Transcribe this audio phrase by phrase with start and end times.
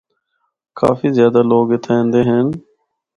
[0.79, 2.47] کافی زیادہ لوگ اِتھا ایندے ہن۔